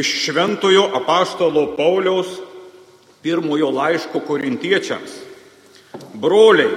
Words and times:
Iš 0.00 0.08
šventojo 0.24 0.86
apaštalo 0.96 1.76
Pauliaus 1.76 2.38
pirmojo 3.22 3.68
laiško 3.70 4.20
korintiečiams. 4.24 5.12
Broliai, 6.14 6.72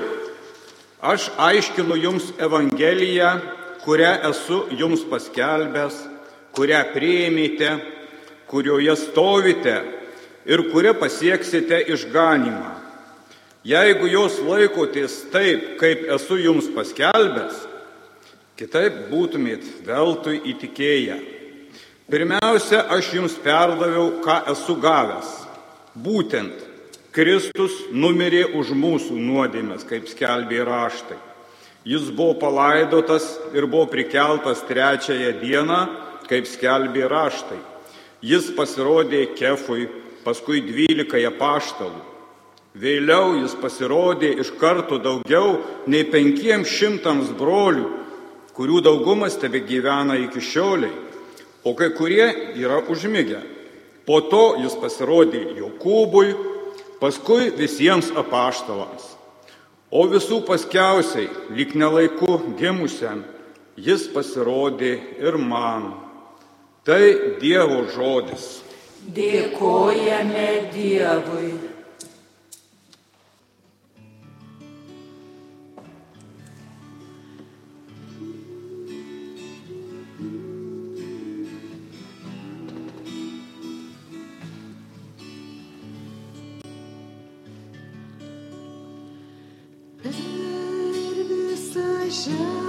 aš 1.01 1.29
aiškinu 1.37 1.95
jums 1.95 2.33
Evangeliją, 2.39 3.29
kurią 3.85 4.11
esu 4.29 4.57
jums 4.75 5.05
paskelbęs, 5.07 6.01
kurią 6.55 6.81
prieimėte, 6.91 7.69
kurioje 8.51 8.95
stovite 8.99 9.75
ir 10.45 10.65
kuria 10.73 10.91
pasieksite 10.93 11.79
išganimą. 11.95 12.73
Jeigu 13.63 14.09
jos 14.11 14.41
laikotės 14.43 15.21
taip, 15.31 15.77
kaip 15.79 16.03
esu 16.17 16.41
jums 16.43 16.67
paskelbęs, 16.75 17.55
kitaip 18.59 19.05
būtumėt 19.13 19.63
veltui 19.87 20.41
įtikėję. 20.51 21.32
Pirmiausia, 22.11 22.83
aš 22.91 23.13
jums 23.15 23.35
perdaviau, 23.39 24.19
ką 24.23 24.41
esu 24.51 24.75
gavęs. 24.75 25.29
Būtent 25.95 26.65
Kristus 27.15 27.77
numirė 27.95 28.43
už 28.59 28.73
mūsų 28.75 29.15
nuodėmės, 29.15 29.85
kaip 29.87 30.09
skelbė 30.11 30.65
raštai. 30.67 31.15
Jis 31.87 32.09
buvo 32.11 32.35
palaidotas 32.41 33.27
ir 33.55 33.67
buvo 33.67 33.87
prikeltas 33.91 34.63
trečiąją 34.67 35.31
dieną, 35.39 35.79
kaip 36.27 36.49
skelbė 36.49 37.07
raštai. 37.07 37.59
Jis 38.23 38.51
pasirodė 38.55 39.29
Kefui, 39.37 39.87
paskui 40.27 40.59
dvylikai 40.63 41.23
apaštalų. 41.31 42.01
Vėliau 42.73 43.37
jis 43.37 43.55
pasirodė 43.61 44.33
iš 44.41 44.51
karto 44.59 44.97
daugiau 44.97 45.59
nei 45.87 46.03
penkiems 46.09 46.71
šimtams 46.73 47.31
brolių, 47.37 47.87
kurių 48.57 48.81
daugumas 48.83 49.37
tebe 49.39 49.61
gyvena 49.63 50.17
iki 50.25 50.41
šioliai 50.41 51.02
o 51.63 51.73
kai 51.75 51.89
kurie 51.95 52.27
yra 52.55 52.81
užmygę. 52.89 53.41
Po 54.05 54.19
to 54.21 54.55
jis 54.59 54.75
pasirodė 54.75 55.45
Jokūbui, 55.55 56.33
paskui 56.99 57.51
visiems 57.55 58.11
apaštalams. 58.19 59.13
O 59.93 60.07
visų 60.09 60.41
paskiausiai, 60.47 61.29
lik 61.55 61.75
nelaiku 61.77 62.39
gimusiam, 62.59 63.23
jis 63.77 64.07
pasirodė 64.11 64.95
ir 65.21 65.37
man. 65.37 65.93
Tai 66.83 67.03
Dievo 67.39 67.85
žodis. 67.93 68.59
Dėkojame 69.15 70.71
Dievui. 70.73 71.62
是。 92.13 92.62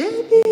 J'ai 0.00 0.49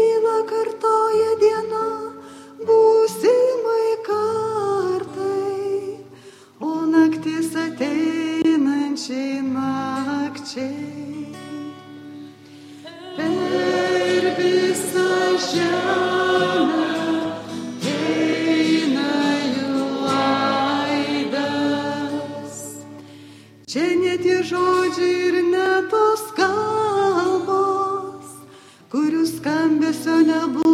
skambesio 29.36 30.16
nebus 30.20 30.67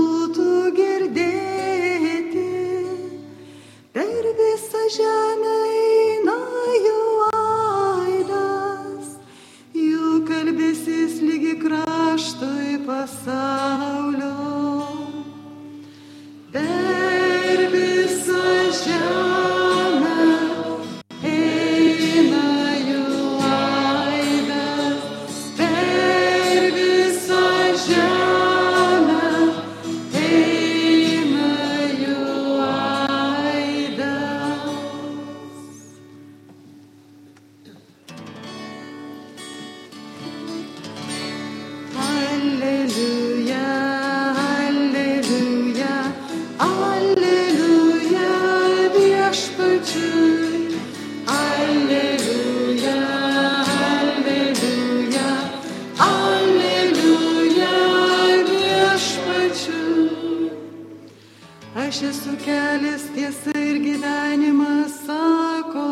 tiesa 63.15 63.59
ir 63.59 63.77
gyvenimas, 63.87 64.95
sako 65.07 65.87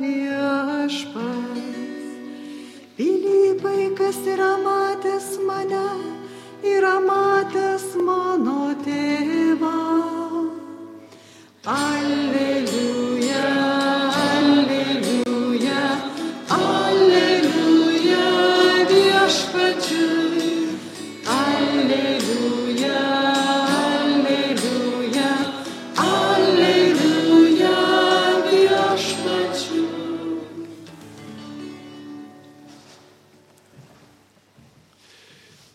viešpas. 0.00 1.58
Pilypai, 2.96 3.90
kas 3.98 4.20
yra 4.32 4.52
matęs 4.64 5.28
mane, 5.46 5.88
yra 6.74 6.96
matęs. 7.08 7.59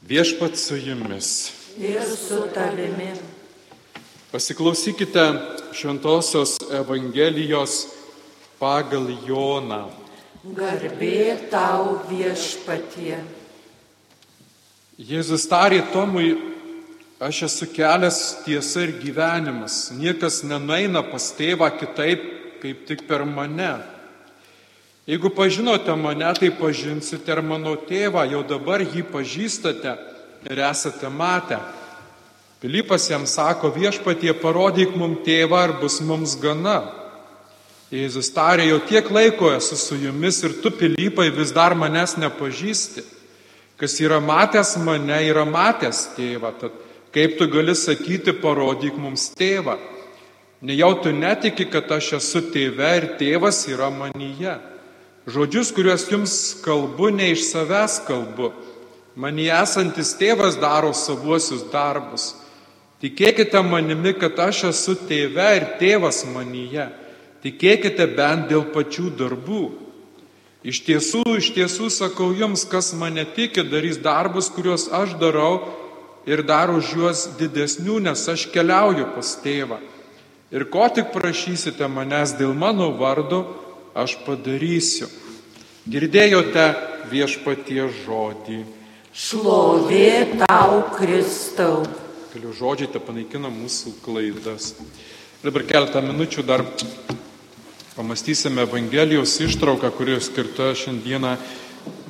Viešpat 0.08 0.56
su 0.56 0.76
jumis. 0.76 1.52
Ir 1.78 2.02
su 2.28 2.48
tavimi. 2.54 3.14
Pasiklausykite 4.32 5.34
Šventojios 5.74 6.60
Evangelijos 6.72 7.88
pagal 8.60 9.08
Joną. 9.26 9.90
Garbė 10.46 11.50
tau 11.50 12.04
viešpatie. 12.06 13.18
Jėzus 15.02 15.48
tarė 15.50 15.82
Tomui, 15.90 16.36
aš 17.18 17.42
esu 17.50 17.72
kelias 17.74 18.22
tiesa 18.46 18.86
ir 18.86 18.94
gyvenimas. 19.02 19.90
Niekas 19.90 20.44
nenaina 20.46 21.02
pas 21.02 21.32
tėvą 21.34 21.72
kitaip, 21.80 22.30
kaip 22.62 22.86
tik 22.86 23.08
per 23.10 23.26
mane. 23.26 23.95
Jeigu 25.06 25.30
pažinote 25.30 25.94
mane, 25.94 26.32
tai 26.34 26.50
pažinsite 26.50 27.30
ir 27.30 27.42
mano 27.46 27.76
tėvą, 27.78 28.24
jau 28.32 28.42
dabar 28.42 28.82
jį 28.82 29.04
pažįstate 29.14 29.92
ir 30.50 30.62
esate 30.66 31.12
matę. 31.14 31.60
Pilypas 32.62 33.06
jam 33.12 33.28
sako, 33.30 33.70
viešpatie 33.70 34.34
parodyk 34.42 34.96
mums 34.98 35.22
tėvą 35.28 35.62
ar 35.62 35.76
bus 35.78 36.00
mums 36.02 36.34
gana. 36.42 36.80
Jėzus 37.94 38.32
tarė, 38.34 38.66
jau 38.72 38.80
tiek 38.90 39.12
laiko 39.14 39.52
esu 39.54 39.78
su 39.78 40.00
jumis 40.02 40.42
ir 40.42 40.58
tu, 40.64 40.74
Pilypai, 40.74 41.30
vis 41.30 41.54
dar 41.54 41.78
manęs 41.78 42.18
nepažįsti. 42.18 43.06
Kas 43.78 44.00
yra 44.02 44.18
matęs 44.18 44.74
mane, 44.82 45.22
yra 45.30 45.46
matęs 45.46 46.16
tėvą. 46.18 46.56
Tad 46.58 46.74
kaip 47.14 47.38
tu 47.38 47.46
gali 47.52 47.78
sakyti, 47.78 48.34
parodyk 48.42 48.98
mums 48.98 49.30
tėvą? 49.38 49.78
Nejau 50.66 50.96
tu 51.04 51.14
netiki, 51.14 51.70
kad 51.70 51.94
aš 51.94 52.16
esu 52.18 52.42
tėve 52.50 52.96
ir 52.98 53.12
tėvas 53.20 53.68
yra 53.70 53.94
manyje. 53.94 54.56
Žodžius, 55.26 55.72
kuriuos 55.74 56.06
jums 56.12 56.34
kalbu, 56.62 57.10
ne 57.10 57.32
iš 57.34 57.48
savęs 57.50 57.98
kalbu. 58.06 58.52
Manyje 59.18 59.56
esantis 59.58 60.12
tėvas 60.20 60.60
daro 60.62 60.92
savuosius 60.94 61.64
darbus. 61.72 62.36
Tikėkite 63.02 63.62
manimi, 63.66 64.14
kad 64.14 64.38
aš 64.40 64.68
esu 64.70 64.94
tėve 65.10 65.48
ir 65.58 65.66
tėvas 65.80 66.22
manyje. 66.30 66.86
Tikėkite 67.42 68.06
bent 68.14 68.52
dėl 68.52 68.68
pačių 68.76 69.10
darbų. 69.18 69.64
Iš 70.66 70.84
tiesų, 70.86 71.24
iš 71.42 71.52
tiesų 71.58 71.90
sakau 71.94 72.32
jums, 72.34 72.62
kas 72.70 72.94
mane 72.98 73.26
tiki, 73.26 73.66
darys 73.66 73.98
darbus, 74.02 74.50
kuriuos 74.54 74.88
aš 74.94 75.18
darau 75.22 75.66
ir 76.26 76.46
dar 76.46 76.70
už 76.74 76.94
juos 76.98 77.28
didesnių, 77.38 78.00
nes 78.06 78.30
aš 78.30 78.48
keliauju 78.54 79.10
pas 79.18 79.36
tėvą. 79.42 79.82
Ir 80.54 80.70
ko 80.70 80.86
tik 80.94 81.10
prašysite 81.14 81.90
manęs 81.90 82.38
dėl 82.38 82.54
mano 82.58 82.92
vardo, 82.98 83.46
aš 83.96 84.18
padarysiu. 84.26 85.08
Girdėjote 85.88 86.66
viešpatie 87.12 87.88
žodį. 88.04 88.64
Šlovė 89.16 90.42
tau, 90.44 90.82
Kristau. 90.98 91.86
Kelių 92.34 92.52
žodžiai 92.58 92.92
te 92.92 93.00
panaikina 93.00 93.48
mūsų 93.54 93.96
klaidas. 94.04 94.74
Dabar 95.46 95.64
keletą 95.64 96.04
minučių 96.04 96.44
dar 96.44 96.66
Pamastysime 97.96 98.66
Evangelijos 98.66 99.38
ištrauką, 99.40 99.88
kuri 99.96 100.18
skirta 100.20 100.74
šiandieną 100.76 101.38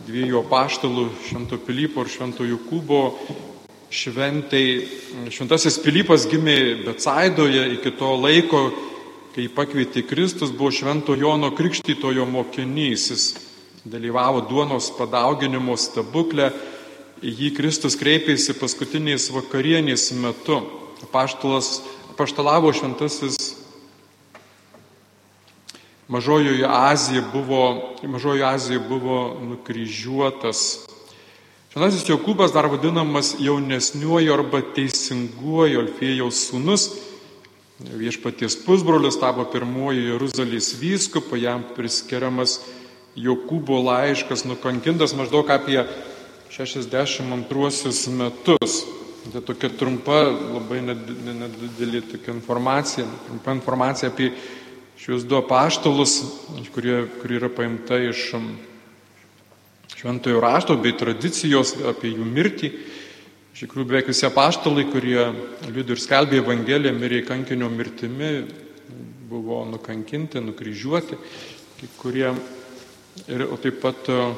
dviejų 0.08 0.42
paštalų, 0.50 1.04
Švento 1.28 1.60
Pilypo 1.62 2.02
ir 2.02 2.10
Švento 2.10 2.48
Jokūbo 2.48 3.04
šventai. 3.94 4.66
Šventasis 5.30 5.78
Pilypas 5.84 6.26
gimė 6.32 6.88
Becaidoje 6.88 7.68
iki 7.76 7.94
to 8.00 8.16
laiko, 8.18 8.64
kai 9.36 9.50
pakvietė 9.52 10.06
Kristus, 10.08 10.54
buvo 10.56 10.72
Švento 10.72 11.12
Jono 11.20 11.50
Krikštytojo 11.52 12.24
mokinys. 12.24 13.10
Jis 13.12 13.26
dalyvavo 13.84 14.46
duonos 14.48 14.88
padauginimo 14.96 15.76
stebuklę, 15.76 16.54
jį 17.20 17.52
Kristus 17.58 17.98
kreipėsi 18.00 18.56
paskutiniais 18.56 19.28
vakarienės 19.36 20.14
metu. 20.24 20.62
Paštalas, 21.12 21.82
paštalavo 22.16 22.72
šventasis 22.74 23.36
Mažojoje 26.08 26.64
Azijoje 26.70 27.26
buvo, 27.34 27.62
Mažojoje 28.04 28.46
Azijoje 28.46 28.84
buvo 28.88 29.18
nukryžiuotas. 29.42 30.86
Šventasis 31.74 32.08
Jokūbas 32.08 32.54
dar 32.56 32.70
vadinamas 32.72 33.34
jaunesniuoju 33.42 34.32
arba 34.32 34.62
teisinguoju 34.78 35.82
Alfėjaus 35.82 36.46
sūnus. 36.48 36.88
Viešpaties 37.75 38.56
pusbrolis 38.63 39.18
tapo 39.19 39.44
pirmoji 39.51 40.06
Jeruzalės 40.07 40.69
vyskupa, 40.80 41.36
jam 41.36 41.66
priskiriamas 41.75 42.62
Jokūbo 43.19 43.81
laiškas, 43.83 44.45
nukankintas 44.48 45.12
maždaug 45.16 45.50
apie 45.51 45.81
62 46.56 48.16
metus. 48.16 48.77
Tai 49.25 49.42
tokia 49.42 49.72
trumpa, 49.74 50.22
labai 50.54 50.80
nedidelė 50.86 52.04
tokia 52.06 52.31
informacija, 52.36 53.07
trumpa 53.25 53.56
informacija 53.57 54.12
apie 54.12 54.30
šios 55.01 55.25
du 55.27 55.36
apaštalus, 55.39 56.19
kurie, 56.75 57.07
kurie 57.19 57.39
yra 57.42 57.50
paimta 57.51 57.98
iš 58.00 58.27
um, 58.38 58.51
šventojo 59.98 60.39
rašto 60.44 60.77
bei 60.77 60.95
tradicijos 60.95 61.74
apie 61.89 62.13
jų 62.13 62.27
mirtį. 62.30 62.72
Iš 63.56 63.62
tikrųjų, 63.63 63.88
beveik 63.88 64.10
visi 64.12 64.25
apaštalai, 64.28 64.84
kurie 64.92 65.30
liūdį 65.72 65.96
ir 65.96 66.00
skelbė 66.04 66.42
Evangeliją, 66.42 66.92
mirė 66.92 67.22
kankinio 67.24 67.69
mirtimi, 67.72 68.31
buvo 69.31 69.62
nukankinti, 69.69 70.42
nukryžiuoti, 70.44 71.16
kurie, 72.02 72.34
ir, 73.31 73.46
o 73.48 73.56
taip 73.63 73.80
pat 73.80 74.12
uh, 74.12 74.36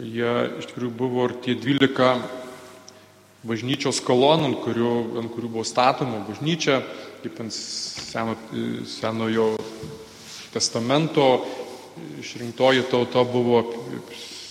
jie 0.00 0.32
iš 0.62 0.70
tikrųjų 0.70 0.94
buvo 0.96 1.28
ir 1.28 1.36
tie 1.44 1.58
dvylika 1.60 2.14
bažnyčios 3.44 4.00
kolonų, 4.08 4.48
ant 4.48 4.64
kurių, 4.64 4.96
ant 5.20 5.34
kurių 5.36 5.52
buvo 5.58 5.68
statoma 5.68 6.24
bažnyčia, 6.24 6.80
kaip 7.20 7.44
ant 7.44 7.52
seno, 7.52 8.40
senojo 8.88 9.50
testamento 10.56 11.28
išrinktoji 12.24 12.88
tauta 12.88 13.28
buvo 13.28 13.66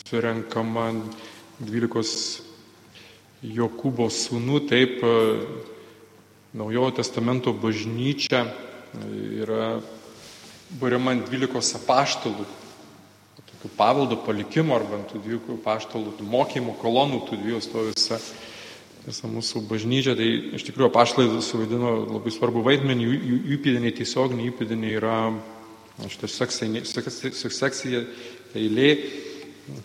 surenkama 0.05 0.91
12 1.65 2.52
Jokūbo 3.43 4.07
sūnų, 4.07 4.59
taip 4.69 5.01
naujojo 6.55 6.93
testamento 7.01 7.51
bažnyčia 7.51 8.45
yra 9.43 9.81
buriama 10.79 11.11
ant 11.17 11.27
12 11.27 11.75
apaštalų, 11.81 12.45
tokių 13.41 13.71
paveldo 13.75 14.21
palikimo 14.23 14.77
arba 14.77 15.01
ant 15.01 15.11
tų 15.11 15.21
12 15.27 15.59
apaštalų 15.59 16.15
mokymo 16.23 16.77
kolonų, 16.79 17.23
tų 17.27 17.41
dviejų 17.43 17.61
stovi 17.67 17.93
visa 17.97 18.21
visą 19.03 19.27
mūsų 19.27 19.65
bažnyčią, 19.67 20.15
tai 20.15 20.27
iš 20.55 20.63
tikrųjų 20.69 20.87
apaštlai 20.87 21.25
suvaidino 21.43 21.91
labai 22.07 22.31
svarbu 22.31 22.63
vaidmenį, 22.63 23.07
jų, 23.09 23.39
įpėdiniai 23.57 23.95
tiesioginiai 23.97 24.51
įpėdiniai 24.53 24.95
yra 24.95 25.17
šitas 26.07 26.37
sekcija, 27.59 28.03
eilė, 28.55 28.89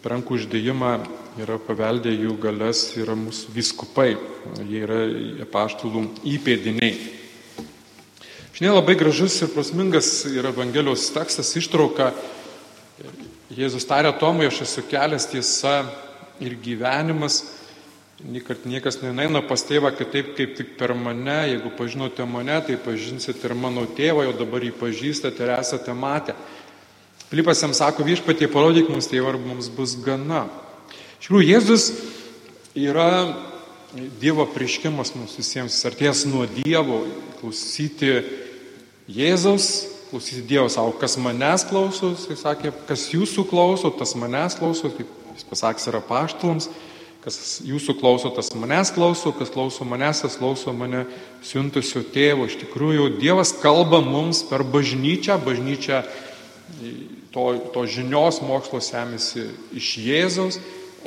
per 0.03 0.17
rankų 0.17 0.39
uždėjimą 0.39 0.93
yra 1.39 1.59
paveldė 1.63 2.11
jų 2.11 2.35
galės, 2.43 2.81
yra 2.99 3.15
mūsų 3.19 3.53
viskupai, 3.55 4.17
jie 4.67 4.83
yra 4.83 5.05
apaštalų 5.45 6.03
įpėdiniai. 6.27 6.97
Šiandien 8.59 8.75
labai 8.75 8.97
gražus 8.99 9.37
ir 9.45 9.53
prasmingas 9.53 10.09
yra 10.27 10.51
Evangelijos 10.51 11.07
tekstas, 11.15 11.53
ištrauka. 11.61 12.11
Jėzus 13.55 13.87
tarė 13.87 14.11
Tomui, 14.19 14.49
aš 14.51 14.65
esu 14.67 14.83
kelias 14.91 15.29
tiesa 15.31 15.85
ir 16.43 16.59
gyvenimas. 16.59 17.45
Niekart 18.19 18.65
niekas 18.67 18.99
nenaina 18.99 19.45
pas 19.47 19.63
tėvą 19.63 19.93
kitaip 19.95 20.33
kaip 20.35 20.57
tik 20.59 20.75
per 20.81 20.91
mane. 20.99 21.37
Jeigu 21.53 21.71
pažinote 21.79 22.27
mane, 22.27 22.59
tai 22.67 22.75
pažinsite 22.83 23.47
ir 23.47 23.55
mano 23.55 23.87
tėvą, 23.87 24.27
jau 24.27 24.35
dabar 24.41 24.67
jį 24.67 24.73
pažįstate 24.81 25.47
ir 25.47 25.55
esate 25.55 25.95
matę. 25.95 26.35
Filipas 27.29 27.61
jam 27.61 27.75
sako, 27.77 28.07
viešpatie 28.09 28.49
parodyk 28.49 28.89
mums 28.89 29.11
tėvą, 29.11 29.35
ar 29.35 29.37
mums 29.37 29.69
bus 29.69 29.93
gana. 30.01 30.47
Iš 31.19 31.27
tikrųjų, 31.27 31.45
Jėzus 31.51 31.91
yra 32.73 33.11
Dievo 34.21 34.47
prieškimas 34.49 35.15
mums 35.17 35.35
visiems, 35.37 35.77
arties 35.89 36.23
nuo 36.29 36.47
Dievo, 36.49 37.03
klausyti 37.41 38.15
Jėzaus, 39.13 39.69
klausyti 40.09 40.47
Dievo 40.49 40.71
savo, 40.73 40.95
kas 40.97 41.19
manęs 41.21 41.67
klausos, 41.69 42.25
jis 42.29 42.45
sakė, 42.45 42.73
kas 42.89 43.07
jūsų 43.13 43.45
klauso, 43.49 43.93
tas 43.93 44.15
manęs 44.17 44.57
klauso, 44.57 44.89
kaip 44.97 45.13
jis 45.35 45.49
pasakys 45.49 45.89
yra 45.93 46.01
paštalams. 46.05 46.71
Kas 47.19 47.59
jūsų 47.67 47.97
klauso, 47.99 48.31
tas 48.33 48.49
manęs 48.57 48.93
klauso, 48.95 49.35
kas 49.37 49.51
klauso 49.53 49.85
manęs, 49.85 50.23
tas 50.25 50.39
klauso 50.39 50.73
mane 50.73 51.03
siuntusio 51.45 52.01
tėvo. 52.15 52.47
Iš 52.49 52.57
tikrųjų, 52.63 53.11
Dievas 53.19 53.53
kalba 53.59 53.99
mums 54.01 54.45
per 54.49 54.63
bažnyčią, 54.65 55.37
bažnyčia 55.45 56.05
to, 57.33 57.53
to 57.75 57.85
žinios 57.87 58.41
mokslo 58.45 58.81
semisi 58.85 59.49
iš 59.77 59.95
Jėzaus, 60.03 60.59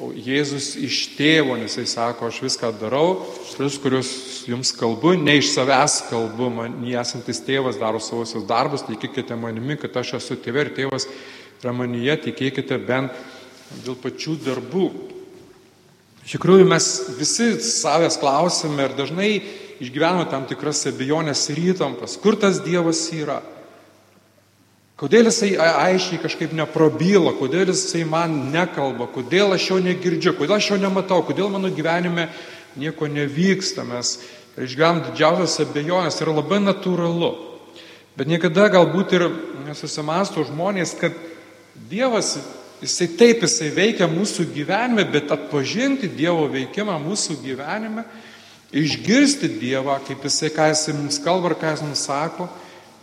o 0.01 0.11
Jėzus 0.15 0.71
iš 0.79 1.01
tėvo, 1.17 1.57
nes 1.59 1.75
jis 1.77 1.93
sako, 1.97 2.29
aš 2.31 2.39
viską 2.45 2.71
darau, 2.79 3.21
šis, 3.49 3.77
kuriuos 3.81 4.11
jums 4.49 4.71
kalbu, 4.77 5.13
ne 5.19 5.37
iš 5.41 5.51
savęs 5.55 5.97
kalbu, 6.09 6.49
man 6.53 6.77
esantis 6.87 7.41
tėvas 7.45 7.79
daro 7.81 7.99
savosios 8.01 8.47
darbus, 8.47 8.85
tikėkite 8.87 9.35
manimi, 9.37 9.77
kad 9.81 9.97
aš 10.01 10.15
esu 10.21 10.39
tėvė 10.39 10.67
ir 10.67 10.73
tėvas 10.79 11.07
yra 11.61 11.73
manyje, 11.75 12.17
tikėkite 12.29 12.79
bent 12.87 13.17
dėl 13.85 13.97
pačių 13.99 14.37
darbų. 14.45 14.87
Iš 16.25 16.37
tikrųjų, 16.37 16.67
mes 16.69 16.87
visi 17.17 17.53
savęs 17.65 18.19
klausime 18.21 18.85
ir 18.85 18.95
dažnai 18.97 19.31
išgyvename 19.81 20.27
tam 20.29 20.45
tikras 20.49 20.85
abejonės 20.89 21.47
ir 21.51 21.63
įtampas. 21.71 22.15
Kur 22.21 22.37
tas 22.39 22.61
Dievas 22.63 23.07
yra? 23.15 23.41
Kodėl 25.01 25.25
jisai 25.31 25.55
aiškiai 25.57 26.21
kažkaip 26.21 26.51
neprabyla, 26.53 27.33
kodėl 27.39 27.71
jisai 27.71 28.03
man 28.05 28.35
nekalba, 28.53 29.07
kodėl 29.09 29.55
aš 29.55 29.71
jo 29.71 29.79
negirdžiu, 29.81 30.35
kodėl 30.37 30.59
aš 30.59 30.67
jo 30.75 30.77
nematau, 30.77 31.23
kodėl 31.25 31.49
mano 31.49 31.71
gyvenime 31.73 32.27
nieko 32.77 33.09
nevyksta. 33.09 33.81
Mes 33.81 34.19
išgyvenam 34.61 35.01
didžiausias 35.07 35.57
abejonės, 35.65 36.19
tai 36.19 36.27
yra 36.27 36.37
labai 36.37 36.61
natūralu. 36.61 37.31
Bet 38.13 38.29
niekada 38.29 38.67
galbūt 38.69 39.17
ir 39.17 39.25
nesusimasto 39.65 40.45
žmonės, 40.45 40.93
kad 41.01 41.17
Dievas 41.89 42.35
Jisai 42.81 43.11
taip, 43.13 43.43
jisai 43.45 43.67
veikia 43.69 44.07
mūsų 44.09 44.47
gyvenime, 44.55 45.03
bet 45.05 45.29
atpažinti 45.29 46.07
Dievo 46.09 46.47
veikimą 46.49 46.95
mūsų 47.03 47.35
gyvenime 47.43 48.07
išgirsti 48.73 49.51
Dievą, 49.61 49.99
kaip 50.07 50.25
Jisai, 50.25 50.49
ką 50.49 50.71
Jisai 50.71 50.95
mums 50.97 51.19
kalba 51.21 51.51
ir 51.51 51.59
ką 51.61 51.75
Jis 51.75 51.83
mums 51.85 52.01
sako, 52.07 52.47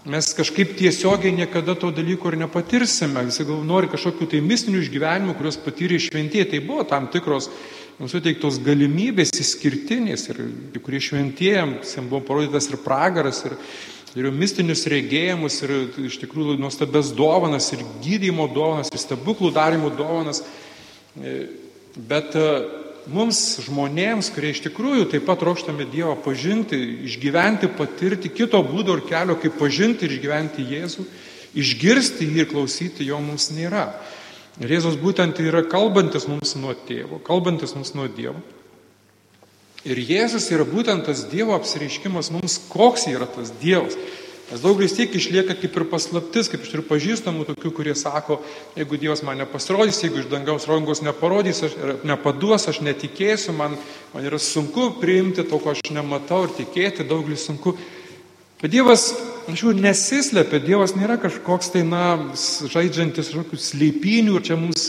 mes 0.07 0.31
kažkaip 0.37 0.77
tiesiogiai 0.79 1.35
niekada 1.35 1.75
to 1.75 1.91
dalyko 1.95 2.31
ir 2.31 2.39
nepatirsime. 2.45 3.25
Visi 3.29 3.47
gal 3.49 3.65
nori 3.67 3.91
kažkokių 3.91 4.29
tai 4.31 4.41
mistinių 4.45 4.83
išgyvenimų, 4.85 5.35
kuriuos 5.39 5.59
patyrė 5.65 5.99
šventieji. 6.03 6.51
Tai 6.53 6.63
buvo 6.67 6.87
tam 6.89 7.09
tikros 7.13 7.51
mums 7.99 8.15
suteiktos 8.15 8.61
galimybės 8.63 9.35
išskirtinės 9.35 10.29
ir 10.31 10.43
kurie 10.85 11.01
šventėjams 11.03 11.97
jiems 11.97 12.11
buvo 12.11 12.23
parodytas 12.29 12.71
ir 12.71 12.79
pragaras, 12.85 13.43
ir, 13.49 13.57
ir 14.19 14.31
mistinius 14.35 14.87
regėjimus, 14.91 15.61
ir 15.67 15.75
iš 16.07 16.21
tikrųjų 16.23 16.59
nuostabės 16.63 17.11
dovanas, 17.19 17.73
ir 17.75 17.83
gydymo 18.05 18.47
dovanas, 18.55 18.93
ir 18.95 19.03
stebuklų 19.03 19.51
darimo 19.57 19.91
dovanas. 19.99 20.45
Bet 21.99 22.39
mums 23.13 23.39
žmonėms, 23.65 24.31
kurie 24.35 24.53
iš 24.55 24.63
tikrųjų 24.67 25.09
taip 25.13 25.27
pat 25.29 25.41
trokštame 25.43 25.87
Dievą 25.89 26.15
pažinti, 26.25 26.79
išgyventi, 27.09 27.71
patirti 27.79 28.31
kito 28.33 28.61
būdo 28.67 28.99
ir 28.99 29.05
kelio, 29.09 29.39
kaip 29.41 29.59
pažinti 29.61 30.07
ir 30.07 30.15
išgyventi 30.17 30.67
Jėzų, 30.69 31.07
išgirsti 31.59 32.29
jį 32.29 32.45
ir 32.45 32.51
klausyti 32.53 33.09
jo 33.09 33.21
mums 33.25 33.51
nėra. 33.55 33.89
Ir 34.59 34.75
Jėzus 34.75 34.99
būtent 34.99 35.39
yra 35.43 35.63
kalbantis 35.71 36.27
mums 36.29 36.57
nuo 36.59 36.75
tėvo, 36.89 37.21
kalbantis 37.25 37.77
mums 37.79 37.95
nuo 37.95 38.09
Dievo. 38.11 38.41
Ir 39.87 40.01
Jėzus 40.03 40.49
yra 40.51 40.67
būtent 40.67 41.07
tas 41.07 41.23
Dievo 41.31 41.55
apsireiškimas 41.57 42.33
mums, 42.35 42.59
koks 42.71 43.07
yra 43.11 43.29
tas 43.31 43.53
Dievas. 43.63 43.95
Nes 44.49 44.63
daugelis 44.65 44.95
tiek 44.97 45.13
išlieka 45.13 45.53
kaip 45.61 45.75
ir 45.77 45.85
paslaptis, 45.91 46.49
kaip 46.49 46.63
iš 46.65 46.71
turiu 46.73 46.85
pažįstamų 46.89 47.45
tokių, 47.51 47.73
kurie 47.77 47.93
sako, 47.99 48.39
jeigu 48.79 48.97
Dievas 48.97 49.21
man 49.27 49.37
nepasirodys, 49.43 50.01
jeigu 50.01 50.23
iš 50.23 50.31
dangaus 50.31 50.65
rankos 50.71 51.03
neparodys, 51.05 51.61
aš 51.67 51.75
nepaduos, 52.09 52.65
aš 52.73 52.81
netikėsiu, 52.87 53.53
man, 53.59 53.77
man 54.15 54.25
yra 54.25 54.41
sunku 54.41 54.95
priimti 55.03 55.45
to, 55.45 55.61
ko 55.61 55.75
aš 55.75 55.85
nematau 55.93 56.47
ir 56.47 56.57
tikėti, 56.63 57.05
daugelis 57.11 57.45
sunku. 57.45 57.77
Bet 58.63 58.73
Dievas, 58.73 59.11
aš 59.53 59.67
jau 59.67 59.75
nesislėpia, 59.77 60.63
Dievas 60.65 60.97
nėra 60.97 61.21
kažkoks 61.21 61.75
tai, 61.77 61.85
na, 61.85 62.07
žaidžiantis 62.73 63.29
kažkokių 63.29 63.61
sleipinių 63.69 64.41
ir 64.41 64.49
čia 64.49 64.57
mums 64.57 64.89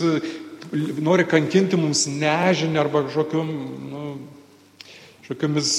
nori 1.04 1.28
kankinti 1.28 1.76
mums 1.76 2.08
nežinę 2.08 2.80
arba 2.80 3.04
kažkokiom, 3.10 3.54
nu, 3.92 4.18
kažkokiamis 5.28 5.72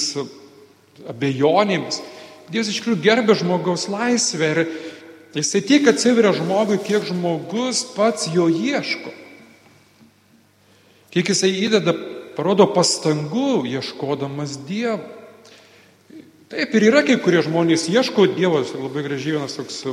abejonėmis. 1.09 2.03
Dievas 2.51 2.69
iš 2.71 2.81
tikrųjų 2.81 3.01
gerbė 3.05 3.35
žmogaus 3.39 3.87
laisvę 3.91 4.49
ir 4.51 4.61
jisai 5.37 5.61
tiek 5.63 5.87
atsiveria 5.87 6.33
žmogui, 6.35 6.81
kiek 6.83 7.05
žmogus 7.07 7.85
pats 7.95 8.27
jo 8.33 8.49
ieško. 8.51 9.13
Kiek 11.11 11.31
jisai 11.31 11.51
įdeda, 11.65 11.95
parodo 12.35 12.67
pastangų 12.71 13.63
ieškodamas 13.71 14.59
Dievo. 14.67 15.03
Taip 16.51 16.73
ir 16.75 16.83
yra 16.89 16.99
kai 17.07 17.15
kurie 17.23 17.39
žmonės 17.45 17.85
ieško 17.87 18.25
Dievo, 18.35 18.59
labai 18.59 19.05
gražiai 19.05 19.37
vienas 19.37 19.55
toks 19.55 19.85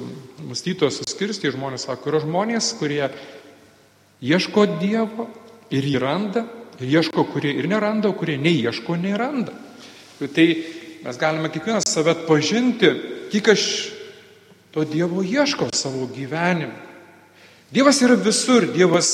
mąstytojas 0.42 0.98
suskirsti, 0.98 1.52
žmonės 1.54 1.86
sako, 1.86 2.10
yra 2.10 2.22
žmonės, 2.24 2.72
kurie 2.80 3.04
ieško 4.18 4.66
Dievo 4.80 5.28
ir 5.70 5.86
jį 5.86 6.00
randa, 6.02 6.42
ir 6.80 6.98
ieško, 6.98 7.28
kurie 7.30 7.52
ir 7.60 7.70
neranda, 7.70 8.10
kurie 8.10 8.34
neieško, 8.42 8.98
neranda. 8.98 9.54
Tai 10.18 10.48
Mes 11.04 11.18
galime 11.18 11.50
kiekvienas 11.52 11.86
save 11.86 12.14
pažinti, 12.26 12.90
kiek 13.30 13.52
aš 13.52 13.64
to 14.74 14.82
Dievo 14.84 15.22
ieško 15.22 15.68
savo 15.74 16.08
gyvenime. 16.10 16.74
Dievas 17.70 18.00
yra 18.02 18.16
visur, 18.18 18.66
Dievas, 18.74 19.10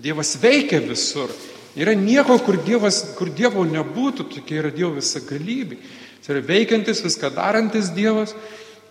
Dievas 0.00 0.36
veikia 0.40 0.80
visur. 0.80 1.28
Yra 1.76 1.94
nieko, 1.96 2.38
kur, 2.44 2.56
dievas, 2.64 3.02
kur 3.18 3.30
Dievo 3.32 3.64
nebūtų, 3.68 4.28
tokia 4.32 4.62
yra 4.62 4.72
Dievo 4.72 4.94
visa 4.96 5.20
galybė. 5.24 5.78
Jis 6.20 6.32
yra 6.32 6.42
veikiantis, 6.48 7.04
viską 7.04 7.32
darantis 7.36 7.92
Dievas, 7.92 8.34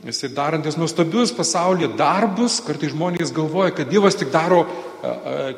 jisai 0.06 0.32
darantis 0.36 0.78
nuostabius 0.78 1.34
pasaulyje 1.34 1.92
darbus, 1.98 2.60
kartai 2.66 2.90
žmonės 2.94 3.34
galvoja, 3.34 3.74
kad 3.78 3.90
Dievas 3.90 4.18
tik 4.20 4.34
daro 4.34 4.66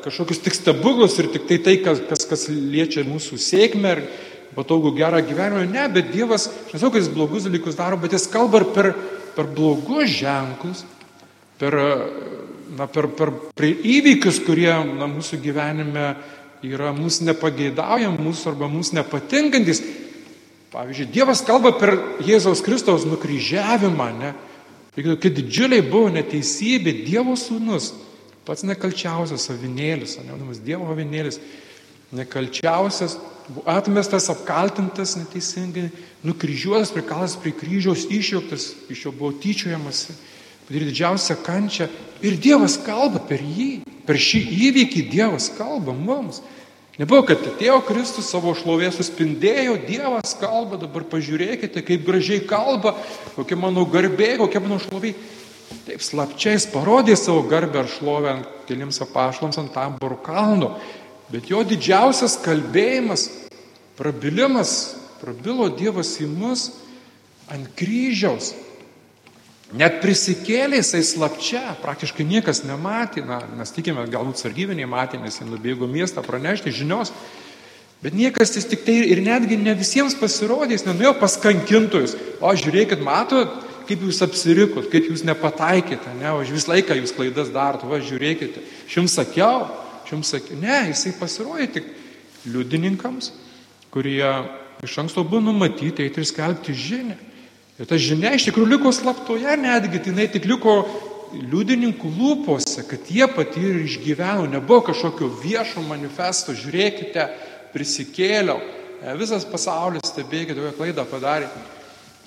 kažkokius 0.04 0.40
tik 0.44 0.56
stebuklus 0.56 1.18
ir 1.20 1.28
tik 1.32 1.48
tai 1.48 1.58
tai, 1.64 1.80
kas, 1.84 2.00
kas, 2.08 2.28
kas 2.28 2.46
liečia 2.48 3.04
mūsų 3.08 3.40
sėkmę 3.40 3.96
ir, 3.96 4.06
patogų 4.54 4.94
gerą 4.96 5.20
gyvenimą. 5.26 5.64
Ne, 5.70 5.88
bet 5.92 6.12
Dievas, 6.14 6.48
aš 6.66 6.76
nesakau, 6.76 6.94
kad 6.94 7.02
jis 7.02 7.12
blogus 7.14 7.48
dalykus 7.48 7.78
daro, 7.78 7.98
bet 8.00 8.14
jis 8.16 8.28
kalba 8.32 8.62
ir 8.62 8.68
per, 8.74 8.92
per 9.34 9.50
blogus 9.50 10.12
ženklus, 10.14 10.84
per, 11.58 11.76
na, 12.78 12.86
per, 12.86 13.10
per, 13.18 13.32
per 13.54 13.68
įvykius, 13.70 14.40
kurie 14.46 14.72
na, 14.72 15.08
mūsų 15.10 15.40
gyvenime 15.42 16.14
yra 16.64 16.94
mūsų 16.96 17.28
nepageidaujam, 17.28 18.16
mūsų 18.24 18.54
arba 18.54 18.70
mūsų 18.72 18.98
nepatinkantis. 19.00 19.82
Pavyzdžiui, 20.74 21.10
Dievas 21.14 21.44
kalba 21.46 21.74
per 21.78 21.92
Jėzaus 22.24 22.64
Kristaus 22.64 23.04
nukryžiavimą, 23.06 24.08
ne? 24.18 24.32
Kad 24.94 25.34
didžiuliai 25.36 25.82
buvo 25.86 26.08
neteisybė, 26.14 26.92
Dievo 27.06 27.34
sūnus, 27.38 27.92
pats 28.46 28.64
nekalčiausias 28.66 29.46
avinėlis, 29.54 30.16
ne, 30.22 30.38
Dievo 30.66 30.90
avinėlis, 30.94 31.38
nekalčiausias, 32.14 33.16
buvo 33.48 33.64
atmestas, 33.68 34.30
apkaltintas 34.32 35.16
neteisingai, 35.20 35.90
nukryžiuotas, 36.24 36.92
prikaltas 36.94 37.36
prie 37.40 37.52
kryžiaus, 37.52 38.06
išjoktas, 38.08 38.70
iš 38.92 39.06
jo 39.06 39.12
buvo 39.12 39.34
tyčiojamasi, 39.42 40.16
padarė 40.68 40.88
didžiausią 40.90 41.36
kančią. 41.44 41.88
Ir 42.24 42.38
Dievas 42.40 42.78
kalba 42.80 43.20
per 43.28 43.42
jį, 43.44 43.84
per 44.08 44.20
šį 44.20 44.40
įvykį 44.70 45.06
Dievas 45.12 45.50
kalba 45.58 45.92
mums. 45.96 46.40
Nebuvo, 46.94 47.24
kad 47.26 47.42
atėjo 47.42 47.80
Kristus 47.88 48.28
savo 48.30 48.52
šlovė 48.54 48.92
suspindėjo, 48.94 49.80
Dievas 49.88 50.36
kalba, 50.38 50.78
dabar 50.78 51.02
pažiūrėkite, 51.10 51.82
kaip 51.82 52.04
gražiai 52.06 52.44
kalba, 52.46 52.94
kokia 53.34 53.58
mano 53.58 53.82
garbė, 53.90 54.36
kokia 54.38 54.62
mano 54.62 54.78
šlovė. 54.82 55.10
Taip 55.84 56.04
slapčiais 56.04 56.68
parodė 56.70 57.16
savo 57.18 57.42
garbę 57.50 57.82
ar 57.82 57.88
šlovę 57.90 58.30
ant 58.30 58.52
keliems 58.68 59.00
apašlams 59.02 59.58
ant 59.60 59.72
tamborų 59.74 60.20
kalno. 60.24 60.76
Bet 61.32 61.48
jo 61.48 61.62
didžiausias 61.64 62.36
kalbėjimas, 62.44 63.28
prabilimas, 63.96 64.94
prabilo 65.22 65.70
Dievas 65.72 66.16
į 66.20 66.28
mus 66.28 66.68
ant 67.52 67.70
kryžiaus. 67.78 68.52
Net 69.74 69.98
prisikėlė 70.02 70.78
jisai 70.78 71.00
slapčia, 71.02 71.62
praktiškai 71.82 72.26
niekas 72.28 72.62
nematė, 72.68 73.24
na, 73.26 73.40
mes 73.58 73.72
tikime, 73.74 74.04
galbūt 74.12 74.38
sargyviniai 74.38 74.86
matė, 74.86 75.18
nes 75.18 75.40
jie 75.40 75.46
nubėgo 75.48 75.88
miestą 75.90 76.22
pranešti 76.22 76.70
žinios, 76.74 77.10
bet 78.04 78.14
niekas 78.14 78.52
jis 78.54 78.68
tik 78.70 78.84
tai 78.86 79.00
ir 79.08 79.22
netgi 79.24 79.56
ne 79.58 79.74
visiems 79.74 80.14
pasirodė, 80.20 80.76
jis 80.76 80.86
nenuėjo 80.86 81.14
pas 81.18 81.38
kankintojus, 81.42 82.14
o 82.44 82.52
žiūrėkit, 82.54 83.02
matot, 83.02 83.56
kaip 83.88 84.04
jūs 84.04 84.20
apsirikot, 84.24 84.86
kaip 84.92 85.08
jūs 85.10 85.24
nepataikėte, 85.26 86.12
ne, 86.20 86.30
o 86.36 86.44
vis 86.44 86.68
laiką 86.70 87.00
jūs 87.00 87.16
klaidas 87.16 87.50
darot, 87.52 87.82
va 87.88 87.98
žiūrėkite, 88.04 88.62
aš 88.86 89.00
jums 89.00 89.16
sakiau, 89.16 89.64
Aš 90.04 90.12
jums 90.12 90.34
sakiau, 90.34 90.58
ne, 90.60 90.90
jisai 90.90 91.14
pasirodė 91.16 91.70
tik 91.78 91.86
liudininkams, 92.52 93.30
kurie 93.94 94.26
iš 94.84 94.98
anksto 95.00 95.24
buvo 95.24 95.40
numatyti 95.46 96.04
eiti 96.04 96.20
ir 96.20 96.28
skelbti 96.28 96.74
žinę. 96.76 97.16
Ir 97.80 97.88
ta 97.90 97.96
žinia 97.98 98.34
iš 98.36 98.44
tikrųjų 98.50 98.68
liko 98.76 98.92
slaptoje 98.92 99.56
netgi, 99.58 99.98
tai 99.98 100.12
jinai 100.12 100.28
tik 100.30 100.44
liko 100.46 100.76
liudininkų 101.34 102.10
lūpose, 102.18 102.84
kad 102.86 103.08
jie 103.10 103.26
patyrė 103.32 103.80
ir 103.80 103.86
išgyveno, 103.88 104.44
nebuvo 104.52 104.84
kažkokio 104.90 105.30
viešo 105.40 105.82
manifesto, 105.88 106.54
žiūrėkite, 106.54 107.24
prisikėliau, 107.72 108.60
e, 109.00 109.16
visas 109.18 109.48
pasaulis 109.48 110.04
stebėkite, 110.12 110.60
kokią 110.60 110.76
klaidą 110.76 111.06
padarė, 111.10 111.48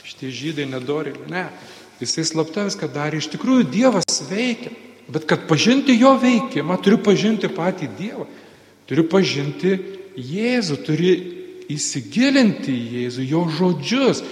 šitie 0.04 0.34
žydai 0.34 0.68
nedori, 0.68 1.14
ne, 1.32 1.46
jisai 2.02 2.26
slapta 2.28 2.66
viską 2.68 2.90
darė, 2.92 3.22
iš 3.22 3.30
tikrųjų 3.38 3.70
Dievas 3.72 4.20
veikia. 4.28 4.74
Bet 5.08 5.24
kad 5.28 5.46
pažinti 5.48 5.96
jo 5.96 6.18
veikimą, 6.20 6.76
turiu 6.84 7.00
pažinti 7.00 7.48
patį 7.48 7.88
Dievą, 7.96 8.26
turiu 8.90 9.06
pažinti 9.08 9.78
Jėzų, 10.18 10.78
turi 10.84 11.12
įsigilinti 11.72 12.74
į 12.74 12.88
Jėzų, 12.98 13.28
jo 13.30 13.44
žodžius, 13.56 14.24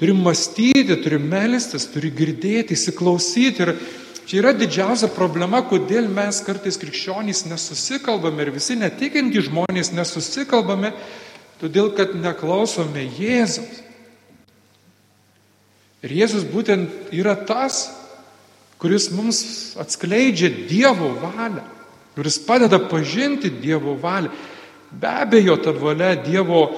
turi 0.00 0.14
mąstyti, 0.16 0.96
turi 1.02 1.18
melstis, 1.20 1.86
turi 1.92 2.12
girdėti, 2.14 2.76
įsiklausyti. 2.76 3.66
Ir 3.66 3.74
čia 4.24 4.40
yra 4.40 4.54
didžiausia 4.56 5.10
problema, 5.12 5.60
kodėl 5.68 6.08
mes 6.12 6.40
kartais 6.46 6.80
krikščionys 6.80 7.44
nesusikalbame 7.50 8.46
ir 8.46 8.54
visi 8.54 8.78
netikinti 8.80 9.44
žmonės 9.44 9.92
nesusikalbame, 9.92 10.94
todėl 11.60 11.92
kad 11.96 12.16
neklausome 12.16 13.04
Jėzus. 13.18 13.82
Ir 16.04 16.12
Jėzus 16.12 16.44
būtent 16.48 17.12
yra 17.16 17.32
tas, 17.48 17.86
kuris 18.78 19.10
mums 19.14 19.40
atskleidžia 19.80 20.50
Dievo 20.68 21.12
valią, 21.22 21.64
kuris 22.16 22.38
padeda 22.46 22.78
pažinti 22.78 23.50
Dievo 23.50 23.96
valią. 24.00 24.32
Be 24.94 25.10
abejo, 25.10 25.56
ta 25.58 25.72
valia 25.74 26.14
Dievo 26.14 26.68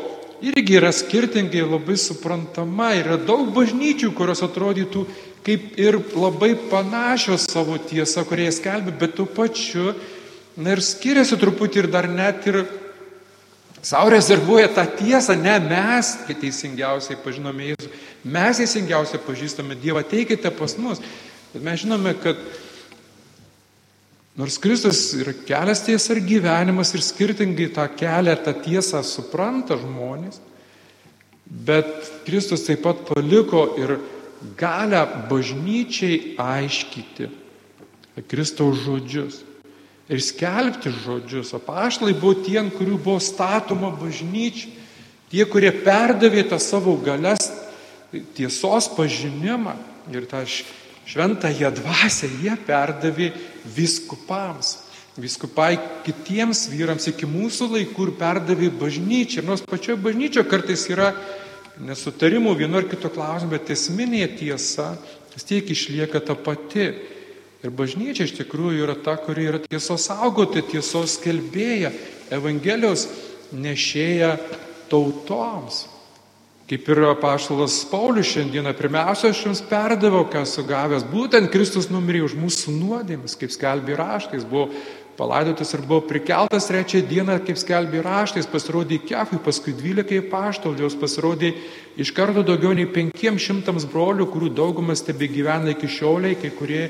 irgi 0.41 0.79
yra 0.79 0.93
skirtingai 0.93 1.65
labai 1.65 1.97
suprantama. 2.00 2.95
Yra 2.97 3.19
daug 3.21 3.50
bažnyčių, 3.57 4.12
kurios 4.17 4.45
atrodytų 4.45 5.07
kaip 5.47 5.76
ir 5.79 6.00
labai 6.17 6.57
panašios 6.71 7.47
savo 7.47 7.76
tiesą, 7.79 8.25
kurie 8.26 8.49
skelbia, 8.50 8.95
bet 8.99 9.15
tuo 9.15 9.29
pačiu, 9.31 9.93
na 10.59 10.75
ir 10.75 10.83
skiriasi 10.83 11.38
truputį 11.38 11.85
ir 11.85 11.88
dar 11.93 12.09
net 12.11 12.49
ir 12.50 12.65
Sau 13.87 14.09
rezervuoja 14.11 14.67
tą 14.75 14.83
tiesą, 14.99 15.37
ne 15.38 15.53
mes 15.62 16.09
teisingiausiai 16.26 17.21
pažinome 17.23 17.69
Jėzų, 17.69 17.91
mes 18.35 18.59
teisingiausiai 18.59 19.21
pažįstame 19.23 19.76
Dievą, 19.79 20.03
teikite 20.03 20.50
pas 20.50 20.75
mus. 20.83 20.99
Bet 21.55 21.62
mes 21.62 21.81
žinome, 21.83 22.12
kad 22.23 22.41
nors 24.37 24.59
Kristus 24.61 25.15
yra 25.17 25.33
kelias 25.47 25.85
tiesa 25.87 26.15
ir 26.15 26.25
gyvenimas 26.26 26.93
ir 26.95 27.05
skirtingai 27.05 27.71
tą 27.75 27.87
kelią, 27.97 28.37
tą 28.45 28.55
tiesą 28.67 29.00
supranta 29.07 29.79
žmonės, 29.81 30.41
bet 31.47 31.88
Kristus 32.26 32.67
taip 32.67 32.83
pat 32.85 33.07
paliko 33.09 33.69
ir 33.81 33.99
galę 34.59 35.03
bažnyčiai 35.31 36.37
aiškyti 36.41 37.31
Kristaus 38.29 38.85
žodžius 38.85 39.43
ir 40.09 40.23
skelbti 40.23 40.93
žodžius. 41.05 41.53
O 41.57 41.61
pašlai 41.62 42.15
buvo 42.15 42.37
tie, 42.45 42.61
ant 42.62 42.75
kurių 42.75 42.99
buvo 42.99 43.21
statoma 43.23 43.91
bažnyčia. 43.97 44.73
Tie, 45.26 45.43
kurie 45.50 45.73
perdavė 45.75 46.45
tą 46.47 46.59
savo 46.62 46.95
galias, 47.03 47.50
tiesos 48.37 48.87
pažinimą 48.95 49.75
ir 50.15 50.29
tą 50.31 50.45
šventąją 51.07 51.71
dvasę 51.79 52.29
jie 52.43 52.57
perdavė 52.67 53.31
viskupams. 53.77 54.83
Viskupai 55.17 55.79
kitiems 56.05 56.67
vyrams 56.69 57.07
iki 57.09 57.25
mūsų 57.25 57.71
laikų 57.73 58.09
ir 58.09 58.15
perdavė 58.21 58.69
bažnyčią. 58.83 59.47
Nors 59.47 59.63
pačioje 59.65 59.97
bažnyčioje 60.05 60.45
kartais 60.51 60.85
yra 60.93 61.15
nesutarimų 61.81 62.53
vienu 62.59 62.83
ar 62.83 62.89
kitu 62.91 63.09
klausimu, 63.13 63.55
bet 63.55 63.73
esminė 63.73 64.27
tiesa 64.37 64.91
vis 65.33 65.49
tiek 65.49 65.71
išlieka 65.73 66.21
ta 66.21 66.37
pati. 66.37 66.91
Ir 67.65 67.73
bažnyčia 67.73 68.27
iš 68.29 68.37
tikrųjų 68.37 68.85
yra 68.85 68.99
ta, 69.01 69.17
kuri 69.17 69.49
yra 69.49 69.63
tiesos 69.65 70.05
saugotoja, 70.11 70.67
tiesos 70.69 71.17
kelbėja, 71.23 71.91
Evangelijos 72.37 73.07
nešėja 73.57 74.35
tautoms. 74.91 75.87
Kaip 76.66 76.88
ir 76.90 76.99
apaštalas 77.06 77.85
Paulius 77.87 78.26
šiandieną, 78.32 78.73
pirmiausia, 78.75 79.28
aš 79.30 79.44
jums 79.44 79.61
perdaviau, 79.70 80.25
ką 80.26 80.40
sugavęs, 80.50 81.04
būtent 81.06 81.46
Kristus 81.52 81.87
numirė 81.92 82.25
už 82.26 82.32
mūsų 82.35 82.73
nuodėmis, 82.75 83.37
kaip 83.38 83.52
skelbė 83.54 83.94
raštais, 83.94 84.42
buvo 84.42 84.73
palaidotas 85.14 85.70
ir 85.76 85.85
buvo 85.87 86.02
prikeltas 86.08 86.66
trečią 86.66 87.04
dieną, 87.06 87.37
kaip 87.46 87.61
skelbė 87.62 88.00
raštais, 88.02 88.49
pasirodė 88.50 88.99
kefui, 89.06 89.38
paskui 89.44 89.76
dvylikai 89.78 90.18
paštalijos, 90.26 90.96
pasirodė 90.99 91.52
iš 92.02 92.11
karto 92.16 92.42
daugiau 92.42 92.75
nei 92.75 92.88
penkiems 92.90 93.46
šimtams 93.46 93.87
brolių, 93.92 94.26
kurių 94.32 94.50
daugumas 94.58 95.04
tebe 95.06 95.30
gyvena 95.30 95.70
iki 95.70 95.87
šioliai, 95.87 96.35
kai 96.35 96.50
kurie 96.50 96.88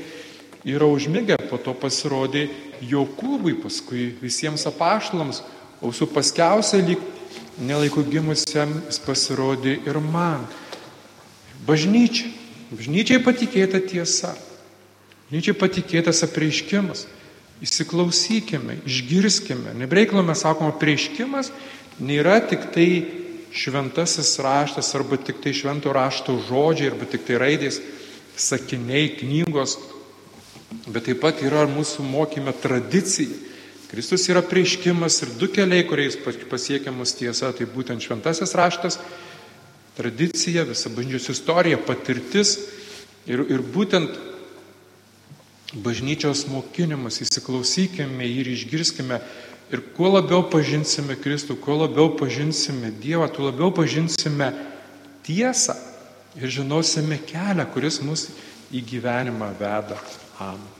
yra 0.64 0.88
užmigę, 0.88 1.36
po 1.50 1.60
to 1.60 1.76
pasirodė 1.76 2.48
Jokūbui, 2.80 3.58
paskui 3.60 4.08
visiems 4.24 4.64
apaštalams, 4.72 5.42
su 5.92 6.08
paskiausia 6.08 6.80
lyg 6.80 7.04
nelaikų 7.62 8.04
gimusiam 8.10 8.72
jis 8.86 8.98
pasirodė 9.04 9.78
ir 9.88 10.00
man. 10.02 10.46
Bažnyčia. 11.66 12.30
Bažnyčiai 12.70 13.22
patikėta 13.22 13.80
tiesa. 13.80 14.34
Bažnyčiai 15.26 15.56
patikėtas 15.58 16.24
apreiškimas. 16.26 17.06
Įsiklausykime, 17.64 18.82
išgirskime. 18.84 19.72
Nebreiklo 19.80 20.20
mes 20.26 20.42
sakome, 20.44 20.74
prieškimas 20.76 21.52
nėra 22.02 22.40
tik 22.44 22.68
tai 22.74 22.88
šventasis 23.56 24.36
raštas 24.44 24.92
arba 24.98 25.16
tik 25.16 25.40
tai 25.40 25.54
švento 25.56 25.92
rašto 25.92 26.36
žodžiai 26.48 26.90
arba 26.92 27.08
tik 27.08 27.24
tai 27.24 27.38
raidės, 27.40 27.80
sakiniai, 28.36 29.14
knygos, 29.16 29.78
bet 30.92 31.08
taip 31.08 31.22
pat 31.22 31.40
yra 31.46 31.64
mūsų 31.70 32.04
mokyme 32.04 32.52
tradicija. 32.60 33.32
Kristus 33.90 34.26
yra 34.28 34.42
prieškimas 34.42 35.20
ir 35.22 35.32
du 35.38 35.48
keliai, 35.52 35.86
kuriais 35.86 36.18
pasiekiamas 36.50 37.14
tiesa, 37.14 37.52
tai 37.54 37.68
būtent 37.70 38.02
šventasis 38.02 38.54
raštas, 38.58 38.98
tradicija, 39.96 40.66
visa 40.66 40.90
bandžius 40.92 41.30
istorija, 41.32 41.78
patirtis 41.78 42.56
ir, 43.30 43.44
ir 43.46 43.62
būtent 43.62 44.18
bažnyčios 45.82 46.46
mokinimas, 46.50 47.20
įsiklausykime 47.22 48.26
ir 48.26 48.50
išgirskime. 48.54 49.20
Ir 49.74 49.82
kuo 49.96 50.12
labiau 50.12 50.44
pažinsime 50.46 51.16
Kristų, 51.18 51.56
kuo 51.58 51.80
labiau 51.80 52.12
pažinsime 52.18 52.92
Dievą, 53.02 53.26
tuo 53.34 53.48
labiau 53.48 53.72
pažinsime 53.74 54.52
tiesą 55.26 55.74
ir 56.38 56.54
žinosime 56.54 57.18
kelią, 57.26 57.66
kuris 57.74 57.98
mus 58.06 58.28
į 58.70 58.84
gyvenimą 58.94 59.50
veda. 59.58 59.98
Amen. 60.38 60.75